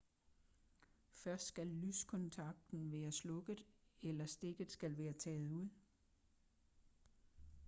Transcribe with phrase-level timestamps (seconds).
[1.11, 3.65] først skal lyskontakten være slukket
[4.01, 5.69] eller stikket skal være taget ud